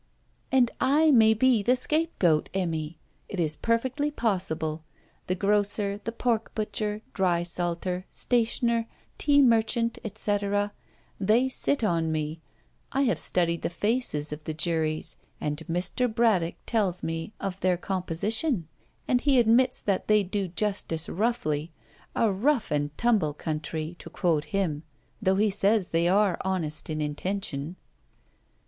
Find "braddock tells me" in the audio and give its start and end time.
16.11-17.33